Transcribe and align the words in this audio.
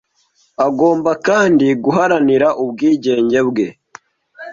Agomba 0.67 1.11
kandi 1.27 1.65
guharanira 1.83 2.47
ubwigenge 2.63 3.39
bwe 3.49 3.67